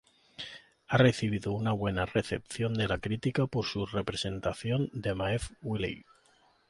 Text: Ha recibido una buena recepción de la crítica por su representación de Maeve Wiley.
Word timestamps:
Ha 0.87 0.97
recibido 0.97 1.51
una 1.53 1.73
buena 1.73 2.07
recepción 2.07 2.73
de 2.73 2.87
la 2.87 2.97
crítica 2.97 3.45
por 3.45 3.67
su 3.67 3.85
representación 3.85 4.89
de 4.93 5.13
Maeve 5.13 5.43
Wiley. 5.61 6.05